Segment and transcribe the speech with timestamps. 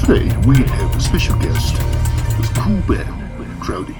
[0.00, 3.16] Today we have a special guest, the cool band,
[3.60, 3.96] Crowdy.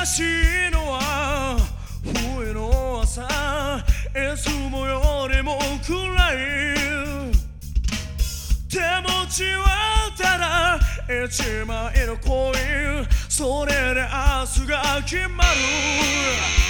[0.06, 0.18] し
[0.68, 1.56] いのは
[2.36, 3.26] 冬の朝い
[4.36, 6.36] つもよりも暗い。
[8.68, 10.80] 手持ちはただ
[11.26, 12.56] 一枚のコイ
[13.02, 14.08] ンそれで明
[14.46, 16.69] 日が決まる。